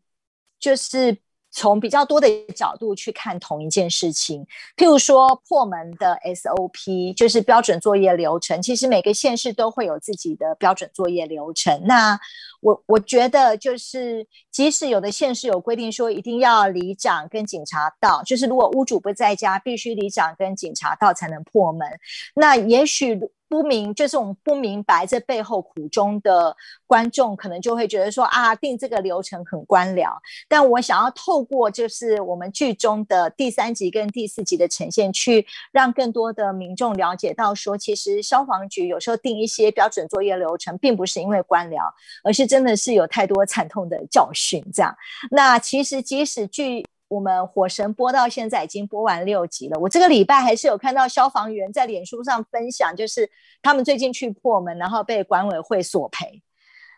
[0.59, 1.17] 就是。
[1.51, 4.45] 从比较多的角度去看同一件事情，
[4.77, 11.81] 譬如说破门的 SOP 就是标准作业流程，其实每个县市都会有自己的标准作业流程。
[11.85, 12.17] 那
[12.61, 21.87] 我我觉得就是，即使有的县市有规定说一定要里长跟警察到，就是如果屋主不在家，必须里长跟警察到才能破门。
[22.35, 23.19] 那也许。
[23.51, 26.55] 不明就是我们不明白这背后苦衷的
[26.87, 30.09] 观众，可能就会觉得说啊，定这个流程很官僚。
[30.47, 41.81] 但我想要透过就是我们剧中的第三集跟第四集的呈现，去让更多的民众了解到说，其实消防局有时候定一些标准作业流程，并不是因为官僚，
[42.23, 44.63] 而是真的是有太多惨痛的教训。
[44.73, 44.95] 这样，
[45.29, 46.85] 那其实即使剧。
[47.11, 49.77] 我们火神播到现在已经播完六集了。
[49.77, 53.29] 我这个礼拜还是有看到消防员在脸书上分享，就是
[53.61, 56.41] 他们最近去破门，然后被管委会索赔。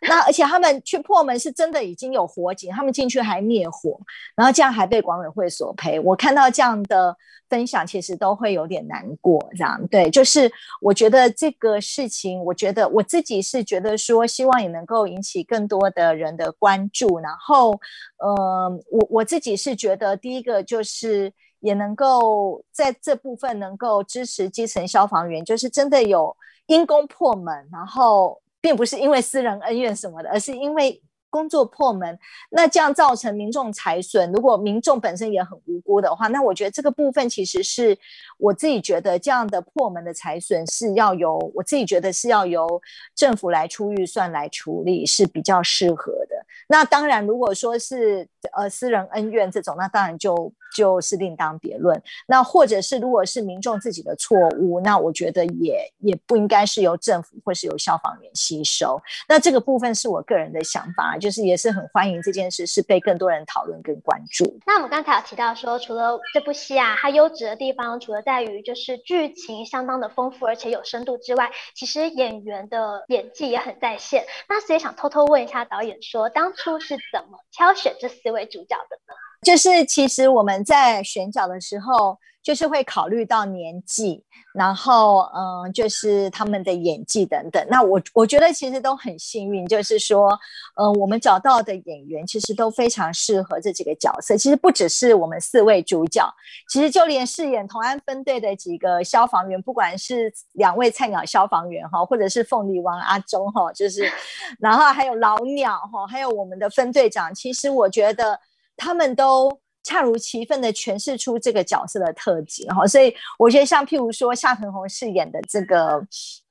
[0.08, 4.00] 那而且他们去破门是真的已经有火警，他们进去还灭火，
[4.36, 6.00] 然后这样还被管委会索赔。
[6.00, 7.16] 我看到这样的
[7.50, 9.44] 分享，其实都会有点难过。
[9.52, 17.20] 这样对，就是我觉得这个事情，我觉得我自己是觉得说，希望也能够引起更多的人的关注。
[17.20, 17.72] 然后，
[18.18, 26.36] 呃，我我自己是觉得，第一个就是也能够在这部分能够支持基层消防员，就是真的有
[26.66, 28.43] 因公破门，然后。
[28.64, 32.18] 并不是因为私人恩怨什么的，而是因为工作破门，
[32.50, 34.32] 那这样造成民众财损。
[34.32, 37.98] 如果民众本身也很无辜的话，那我觉得这个部分其实是
[38.38, 42.66] 我自己觉得这样的破门的财损是要由我自己觉得是要由
[43.14, 46.46] 政府来出预算来处理是比较适合的。
[46.70, 50.54] 那当然，如果说是呃私人恩怨这种，那当然就。
[50.76, 52.02] 就是另当别论。
[52.28, 59.00] 那或者是如果是民众自己的错误，那我觉得也也不应该是由政府或是由消防员吸收。
[59.28, 64.60] 那这个部分是我个人的想法，就是也是很欢迎这件事是被更多人讨论跟关注。
[64.66, 74.26] 那我们刚才有提到说，除了这部戏啊，它优质的地方除了在于就是剧情相当的丰富而且有深度之外，其实演员的演技也很在线。
[74.48, 79.14] 那所以想偷偷问一下导演说，当初是怎么挑选这四位主角的呢？
[79.44, 87.66] 就是其实我们在选角的时候，就是会考虑到年纪，然后嗯，就是他们的演技等等。
[87.70, 90.38] 那我我觉得其实都很幸运，就是说，
[90.76, 94.36] 嗯，我们找到的演员其实都非常适合这几个角色。
[94.36, 96.28] 其实不只是我们四位主角，
[96.70, 104.12] 其实就连饰演同安分队的几个消防员，不管是两位菜鸟消防员哈，或者是凤梨王阿忠哈，就是，
[104.60, 108.38] 然后还有老鸟哈，还有我们的分队长，其实我觉得。
[108.78, 116.02] 他们都恰如其分的诠释出这个角色的特质，哈，所以我觉得像譬如说夏腾宏饰演的这个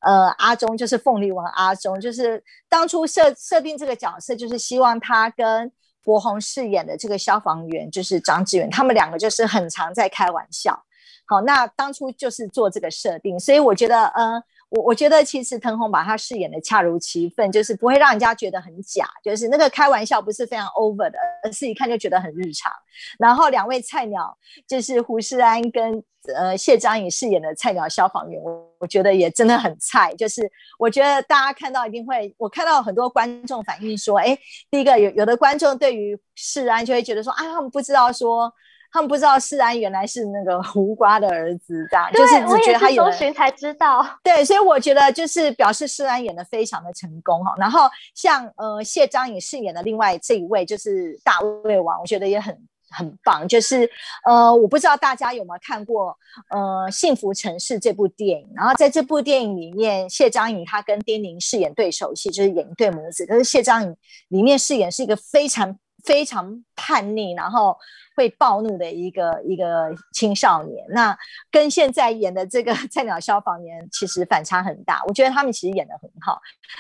[0.01, 5.71] 呃阿忠，就是凤梨王阿忠，就是当初设设定这个角色，就是希望他跟
[6.05, 10.85] 柏宏饰演的这个消防员，就是张志远，他们两个就是很常在开玩笑，
[11.27, 14.43] 好，那当初就是做这个设定，所以我觉得，呃。
[14.73, 22.73] 我我觉得其实腾宏把他饰演的恰如其分，就是不会让人家觉得很假，就是那个开玩笑不是非常 over 的，而是一看就觉得很日常。
[23.19, 26.03] 然后两位菜鸟就是胡世安跟
[26.35, 30.15] 呃谢张颖饰演的菜鸟消防员，我我觉得也真的很菜。
[30.15, 34.39] 就是我觉得大家看到一定会，我看到很多观众反映说，哎，
[34.71, 38.53] 第一个有有的观众对于世安就会觉得说啊，他们不知道说。
[38.93, 43.11] 他们不知道世安原来是那个胡瓜的儿子，这样就是只觉得他演的。
[43.13, 44.07] 搜才知道。
[44.23, 47.55] 对，所以我觉得就是表示世安演的非常的成功哈。
[47.59, 52.55] 然后像呃谢张颖饰演的另外这一位就是大胃王，我觉得也很
[52.91, 53.49] 很棒。
[53.49, 53.89] 就是
[54.27, 56.15] 呃我不知道大家有没有看过
[56.51, 63.25] 呃《幸福城市》这部电影，然后在这部电影里面，谢张颖她跟丁宁饰演对手戏，就是演一对母子。
[63.25, 63.97] 可是谢张颖
[64.29, 67.77] 里面饰演是一个非常非常叛逆，然后。
[68.15, 71.17] 会暴怒的一个一个青少年，那
[71.51, 75.03] 跟现在演的这个菜鸟消防员其实反差很大。
[75.07, 76.39] 我觉得他们其实演得很好，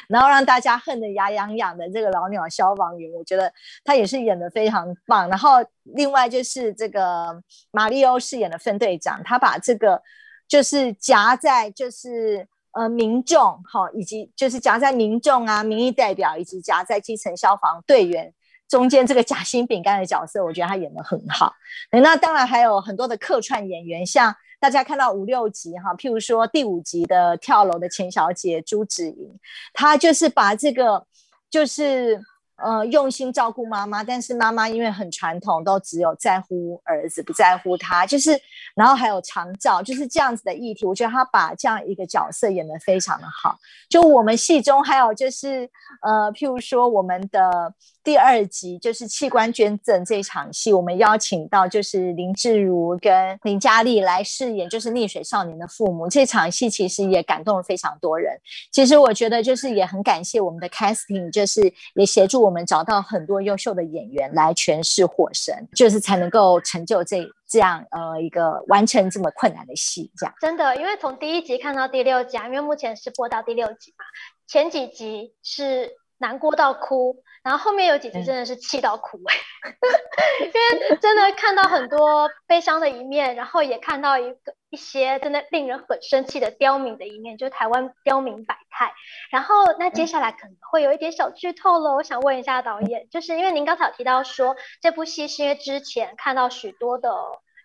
[0.08, 3.50] 然后让大家恨得牙痒痒的这个老鸟消防员，我觉得
[3.82, 5.26] 他也是演得非常棒。
[5.30, 5.52] 然后
[5.84, 10.02] 另外就是这个马力欧饰演的分队长，他把这个
[10.46, 18.34] 就是夹在就是呃民众哈，以及就是夹在民众啊民意代表，以及夹在基层消防队员。
[18.72, 21.52] 中间这个夹心饼干的角色，我觉得他演得很好。
[21.90, 29.38] 那当然还有很多的客串演员，像大家看到五六集哈，譬如说第五集的跳楼的钱小姐朱芷莹，
[29.74, 31.06] 她就是把这个
[31.50, 32.18] 就是。
[32.56, 38.06] 呃，用心照顾妈妈，但是妈妈因为很传统，都只有在乎儿子，不在乎他。
[38.06, 38.38] 就是，
[38.74, 40.86] 然后还有长照，就是这样子的议题。
[40.86, 43.58] 我觉得他把这样一个角色演得非常的好。
[43.88, 45.68] 就我们戏中还有就是，
[46.02, 56.08] 呃，譬如说我们的第二集就是器官捐赠这场戏，我们邀请到就是林志儒跟林嘉丽来饰演就是溺水少年的父母。
[56.08, 58.38] 这场戏其实也感动了非常多人。
[58.70, 74.04] 其实我觉得就是也很感谢我们的 casting，就是也协助我我们找到很多优秀的演员来诠释火神，就是才能够成就这这样呃一个完成这么困难的戏，这样真的，因为从第一集看到第六集，因为目前是播到第六集嘛，
[74.46, 77.22] 前几集是难过到哭。
[77.42, 79.18] 然后后面有几集真的是气到哭
[80.40, 88.92] 因为真的看到很多悲伤的一面，然后也看到一个一些真的令人很生气的刁民的一面，就是台湾刁民百态。
[89.30, 97.10] 然后那接下来可能会有一点小剧透了，我想问一下导演，就是因为您刚才有提到说这部戏是因为之前看到许多的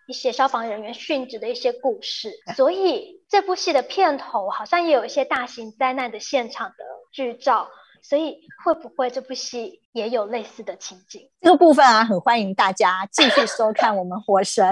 [0.07, 6.75] 一些消防人员殉职的一些故事，所以这部戏的片头好像也有一些大型灾难的现场的
[7.11, 7.69] 剧照。
[8.01, 11.29] 所以会不会这部戏也有类似的情景？
[11.41, 14.65] 这个部分啊，很欢迎大家继续收看我们《活神》。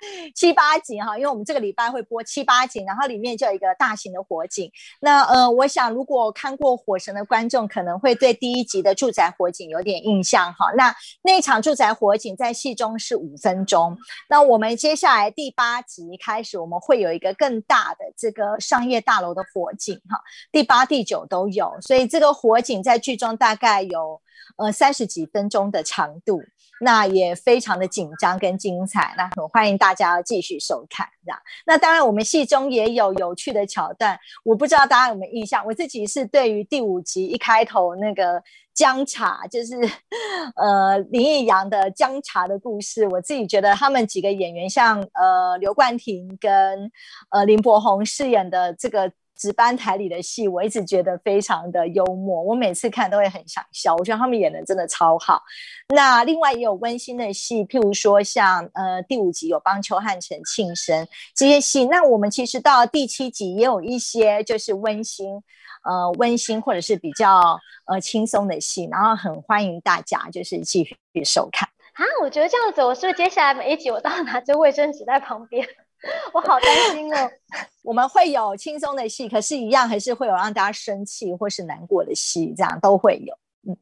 [0.34, 4.70] 七八集哈，因为我们这个礼拜会播七八集，然后里面就有一个大型的火警。
[5.00, 10.72] 那呃，我想如果看过《火神》的观众，可能会对第一集的住宅火警有点印象哈。
[10.76, 13.96] 那那场住宅火警在戏中是五分钟。
[14.28, 24.20] 那我们接下来第八集开始，我们会有一个更大的这个商业大楼的火警哈，第八、第九都有，所以这个火警在剧中大概有
[24.56, 26.40] 呃三十几分钟的长度。
[26.82, 31.38] 那也非常的紧张跟精彩，那很欢迎大大家继续收看，这样。
[31.66, 35.66] 那当然，我们戏中也有有趣的桥段，我不知道大家有没有印象。
[35.66, 38.40] 我自己是对于第五集一开头那个
[38.72, 39.74] 姜茶，就是
[40.54, 46.88] 呃林奕阳的姜茶的故事，我自己觉得他们几个演员，像呃刘冠廷跟
[47.30, 49.10] 呃林柏宏饰演的这个。
[49.40, 53.96] 值班台里的戏，我一直觉得非常的幽默，我每次看都会很想笑。
[53.96, 55.42] 我觉得他们演的真的超好。
[55.88, 61.86] 那另外也有温馨的戏，譬如说像呃第五集有帮邱汉成庆生这些戏。
[61.86, 65.42] 那我们其实到第七集也有一些就是温馨
[65.84, 72.04] 呃温馨或者是比较呃轻松的戏，然后很欢迎大家就是继续收看啊。
[72.22, 75.66] 我觉得这样子，我是不是接下来每一集我都要拿着卫生纸在旁边？
[76.32, 77.30] 我好担心哦。
[77.82, 83.34] 我们会有轻松的戏，可是，一样还是会有让大家生气或是难过的戏，这样都会有。
[83.68, 83.76] 嗯，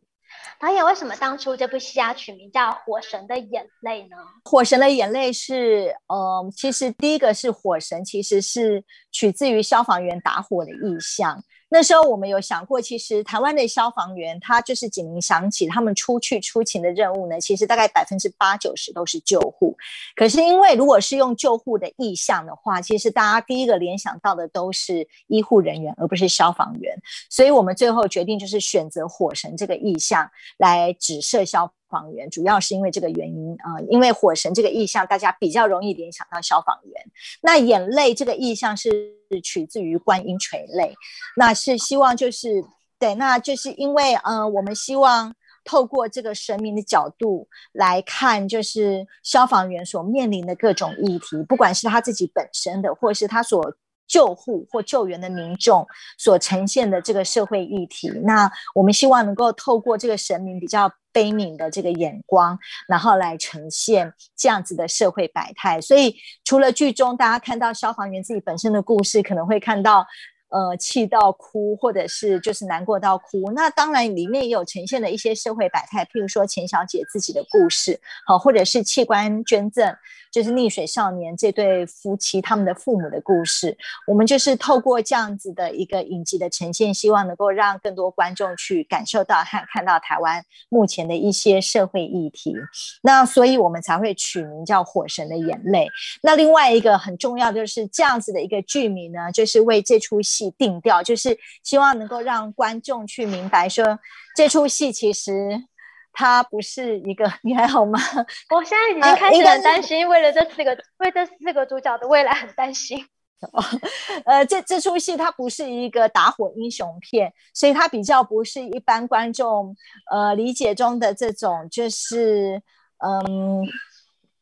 [0.60, 4.16] 导演为什么当初这部戏要取名叫《火神的眼泪》呢？
[4.50, 11.42] 《火神的眼泪》是，呃，其实第一个是火神，其实是取自于消防员打火的意象。
[11.70, 19.76] 那时候我们有想过，其实台湾的消防员，他就是警铃响起，他们出去出勤的任务呢，其实大概百分之八九十都是救护。
[20.16, 26.96] 可是因为如果是用救护的意象的话，其实大家第一个联想到的都是医护人员，而不是消防员。
[27.28, 37.04] 所以我们最后决定就是选择火神这个意象来指涉消防员，主要是因为这个原因啊、因为火神这个意象，大家比较容易联想到消防员。
[37.40, 39.16] 那眼泪这个意象是。
[39.30, 40.94] 是取自于观音垂泪，
[41.36, 42.64] 那是希望就是
[42.98, 45.34] 对，那就是因为呃，我们希望
[45.64, 53.74] 透过这个神明的角度来看，就是消防员所面临的各种议题，不管是他自己本身的，或是他所
[54.08, 55.86] 救护或救援的民众
[56.16, 60.90] 所呈现的这个社会议题，那我们希望能够透过这个神明比较。
[61.10, 62.56] 悲悯的这个眼光，
[62.86, 65.80] 然后来呈现这样子的社会百态。
[65.80, 70.06] 所以，除了剧中大家看到消防员自己本身的故事，可能会看到。
[70.50, 73.52] 呃，气到哭，或者是就是难过到哭。
[73.52, 79.94] 那当然，里面也有呈现的一些社会百态，譬如说钱小姐自己的故事，好，或者是器官捐赠，
[80.32, 83.76] 就是溺水少年这对夫妻他们的父母的故事。
[84.06, 92.54] 我们就是透过这样子的一个影集的呈现，希望能够让更多观众去感受到和看到台湾目前的一些社会议题。
[93.02, 95.84] 那所以我们才会取名叫《火神的眼泪》。
[96.22, 100.37] 那另外一个很重要就是这样子的一个剧名呢，就是为这出戏。
[100.58, 103.98] 定调就是希望能够让观众去明白说，说
[104.36, 105.64] 这出戏其实
[106.12, 107.98] 它不是一个，你还好吗？
[108.54, 113.06] 我现在已经开始很担心，为了这四个，为这四个主角的未来很担心。
[114.26, 119.76] 呃，这这出戏它不是一个打火英雄片，所以它比较不是一般观众
[120.10, 122.62] 呃理解中的这种，就是
[123.04, 123.66] 嗯。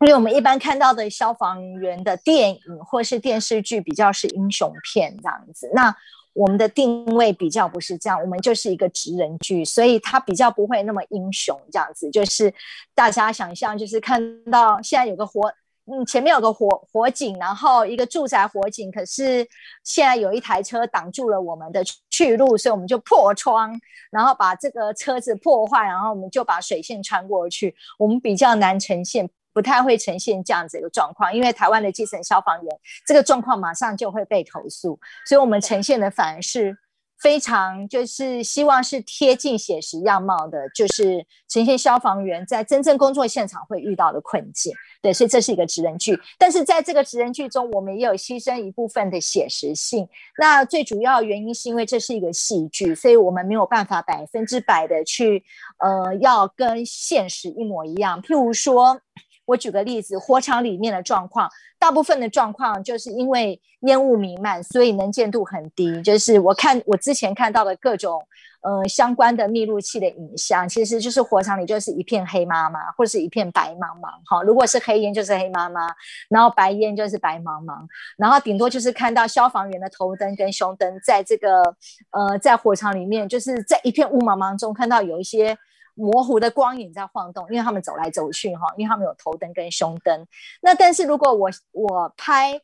[0.01, 5.97] 因为我们一般看到的消防员的电影或是电视剧比较是英雄片这样子，那
[6.35, 12.11] 我们的定位比较不是这样，我们就是一个职人剧，所以它比较不会那么英雄这样子。
[12.11, 12.53] 就是
[12.95, 15.51] 大家想象，就是看到现在有个火，
[15.87, 19.49] 嗯，前面有个火火警，然后一个住宅火警，可是
[19.83, 23.73] 现在有一台车挡住了我们的去路，所以我们就破窗，
[24.11, 29.31] 然后把这个车子破坏，然后我们就把水线穿过去，我们比较难呈现。
[29.57, 36.77] 不太会呈现这样子一个状况，因为台湾的基层消防员这个状况马上就会被投诉，所以我们呈现的反而是
[37.19, 44.75] 非常就是希望是贴近写实样貌的，就是呈现消防员在真正工作现场会遇到的困境。
[45.01, 50.07] 对，所以这是一个职人剧，但是在这个职人剧中，我们也有牺牲一部分的写实性。
[50.37, 55.43] 那最主要原因是因为这是一个戏剧，所以我们没有办法百分之百的去
[55.79, 58.21] 呃要跟现实一模一样。
[58.21, 59.01] 譬如说。
[59.47, 66.03] 我举个例子，火场里面的状况，大部分的状况就是因为烟雾弥漫，所以能见度很低。
[66.03, 68.21] 就是我看我之前看到的各种
[68.63, 74.11] 呃相关的密录器的影像，其实就是火场里就是一片黑麻麻，或是一片白茫茫。
[74.25, 75.87] 哈，如果是黑烟就是黑麻麻，
[76.29, 77.87] 然后白烟就是白茫茫，
[78.19, 81.63] 然后顶多就是看到消防员的头灯跟胸灯在这个
[82.11, 85.57] 呃在火场里面，就是在一片雾茫茫中看到有一些。
[85.97, 90.27] 模糊的光影在晃动，因为他们走来走去哈，因为他们有头灯跟胸灯。
[90.61, 92.61] 那但是如果我我拍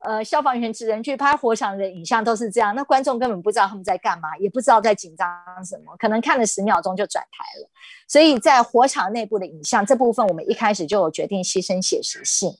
[0.00, 5.26] 呃消防员职人去拍火场的影像都是这样，那观众根本不知道他们在干嘛，也不知道在紧张
[5.64, 7.70] 什么，可能看了十秒钟就转台了。
[8.06, 12.52] 所以在火场内部的影像这部分，我们一开始就有决定牺牲写实性。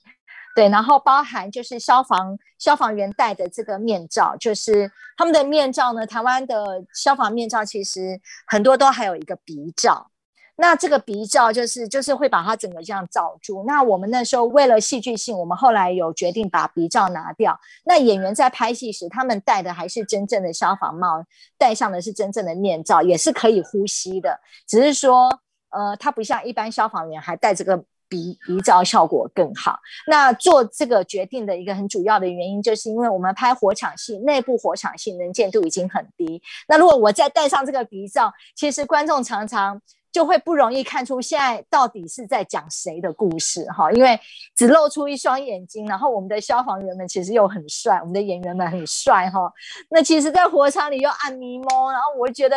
[0.55, 10.09] 对，然后包含就是消防消防员戴的这个面罩，就是他们的面罩呢，台湾的消防面罩其实很多都还有一个鼻罩。
[10.57, 13.65] 那这个鼻罩就是就是会把它整个这样罩住。
[13.67, 17.59] 那我们那时候为了戏剧性，我们后来有决定把鼻罩拿掉。
[17.83, 21.25] 那演员在拍戏时，他们戴的还是真正的消防帽，
[21.57, 24.39] 戴上的是真正的面罩，也是可以呼吸的。
[24.65, 25.41] 只是说，
[25.71, 27.77] 呃，它不像一般消防员还戴这个
[28.07, 29.77] 鼻鼻罩效果更好。
[30.07, 36.41] 那做这个决定的一个很主要的原因，就是因为我们拍火场戏，内部火场戏能见度已经很低。
[36.69, 39.81] 那如果我再戴上这个鼻罩，其实观众常常。
[40.15, 44.17] 就会不容易看出现在到底是在讲谁的故事哈，因为
[44.55, 49.51] 只露出一双眼睛，然后我们的消防员们其实又很帅，我们的演员们很帅哈。
[49.89, 52.55] 那其实，在火场里又按迷蒙，然后我觉得。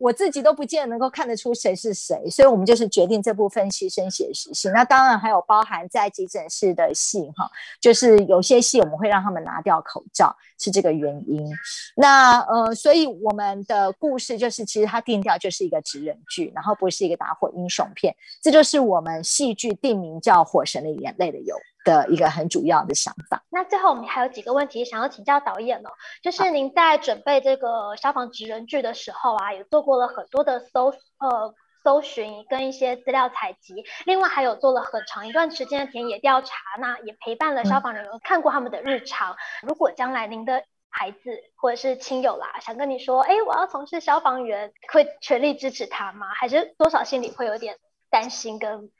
[0.00, 4.72] 我自己都不见得能够看得出谁是谁，所以我们就是决定这部分牺牲写实性。
[4.72, 7.46] 那当然还有包含在急诊室的戏哈，
[7.78, 11.46] 就是有些戏我们会让他们拿掉口罩，是这个原因。
[11.94, 21.54] 那呃，所以我们的故事就是其实它定调就是一个职人剧，然后不是一个打火英雄片，这就是我们戏剧定名叫《火神的眼泪》的由
[21.84, 23.42] 的一个很主要的想法。
[23.50, 25.90] 那最后我们还有几个问题想要请教导演哦，
[26.22, 30.86] 就是您在准备这个消防职人剧的时候啊，也做过了很多的搜
[31.18, 39.36] 呃搜寻跟一些资料采集，另外还有做了很长一段时间的田野调查，那也陪伴了消防人员、嗯、看过他们的日常。
[39.62, 41.18] 如果将来您的孩子
[41.56, 46.26] 或者是亲友啦，想跟你说，哎，我要从事消防员，会全力支持他吗？
[46.34, 47.76] 还是多少心里会有点
[48.10, 48.90] 担心跟？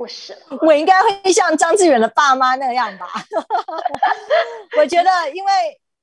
[0.00, 3.06] 不是，我应该会像张志远的爸妈那样吧？
[4.80, 5.52] 我觉得，因为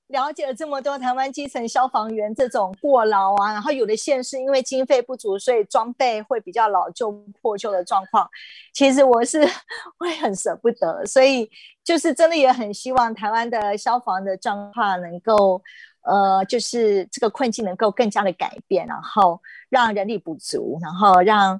[0.09, 8.29] 了解了这么多台湾基层消防员这种过劳啊，然后有的县市因为经费不足，所以装备会比较老旧破旧的状况，
[8.71, 9.43] 其实我是
[9.97, 11.49] 会很舍不得，所以
[11.83, 15.59] 就是真的也很希望台湾的消防的状况能够，
[16.03, 21.59] 呃，就是这个困境能够更加的改变，然后让人力补足，然后让。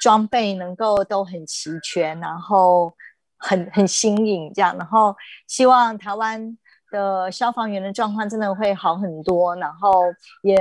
[0.00, 2.92] 装备能够都很齐全，然后
[3.36, 5.14] 很很新颖，这样，然后
[5.46, 6.56] 希望台湾
[6.90, 10.04] 的消防员的状况真的会好很多，然后
[10.42, 10.56] 也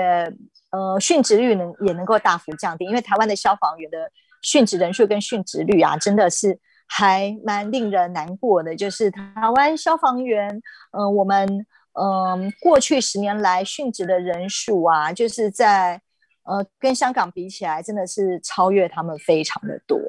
[0.71, 3.97] 呃殉职率能也能够大幅降低，因为台湾的消防员的
[4.43, 8.75] 殉职人数跟殉职率啊，真的是还蛮令人难过的。
[8.75, 10.49] 就是台湾消防员，
[10.91, 16.01] 嗯、呃，我们嗯、过去十年来殉职的人数啊，就是在。
[16.47, 19.99] 呃，跟香港比起来，真的是超越他们非常的多。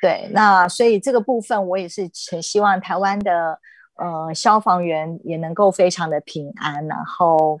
[0.00, 3.58] 对，那所以这个部分，我也是很希望台湾的
[3.96, 7.58] 呃消防员也能够非常的平安，然后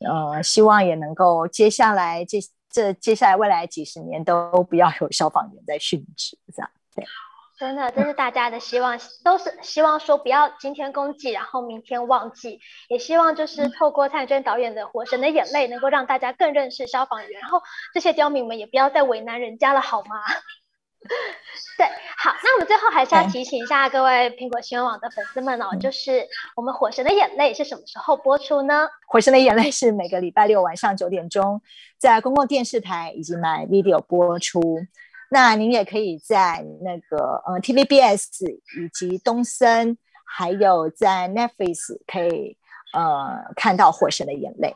[0.00, 2.38] 呃，希望也能够接下来这
[2.70, 7.04] 这接下来未来几十年都不要有消防员在殉职，这样对。
[7.62, 12.58] 真的，这是大家的希望，都是希望说不要今天公祭，然后明天忘记，
[12.88, 17.62] 也希望就是透过蔡娟导演的《火神的眼泪》，能够让大家更认识消防员，然后
[17.94, 20.16] 这些刁民们也不要再为难人家了，好吗？
[21.78, 21.86] 对，
[22.18, 28.88] 好，那我们最后还是要提醒一下各位苹果新闻网的粉丝们哦，嗯、就是我们《火神的眼泪》是什么时候播出呢？
[29.06, 31.62] 《火神的眼泪》是每个礼拜六晚上九点钟
[31.96, 34.60] 在公共电视台以及 MyVideo 播出。
[35.32, 38.26] 那您也可以在那个呃 TVBS
[38.78, 42.58] 以及东森，还有在 Netflix 可以
[42.92, 44.68] 呃看到《火神的眼泪》。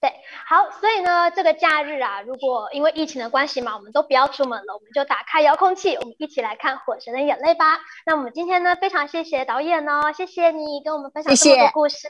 [0.00, 0.10] 对，
[0.46, 7.78] 好，所以呢，这个假日啊，如果因为疫情的关系嘛，我们都不要出门了，我们就打开遥控器，我们一起来看《火神的眼泪》吧。
[8.06, 12.08] 那我们今天呢，非常谢谢导演哦，谢谢你跟我们分享这么多故事，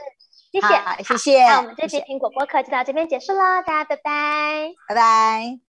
[0.52, 0.76] 谢谢，谢谢。
[0.76, 1.44] 好，谢谢。
[1.48, 5.60] 那我们这期苹果播客就到这边结束了，大家拜拜，拜拜。